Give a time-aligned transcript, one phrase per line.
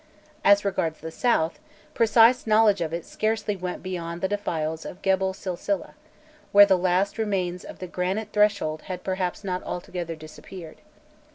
[0.43, 1.59] As regards the south,
[1.93, 5.93] precise knowledge of it scarcely went beyond the defiles of Gebel Sil sileh,
[6.51, 10.77] where the last remains of the granite threshold had perhaps not altogether disappeared.